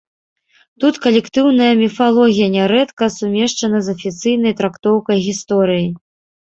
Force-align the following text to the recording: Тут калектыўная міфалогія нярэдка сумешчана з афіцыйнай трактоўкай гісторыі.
Тут 0.83 0.95
калектыўная 1.03 1.67
міфалогія 1.81 2.47
нярэдка 2.57 3.11
сумешчана 3.19 3.77
з 3.85 3.97
афіцыйнай 3.99 4.53
трактоўкай 4.65 5.17
гісторыі. 5.31 5.87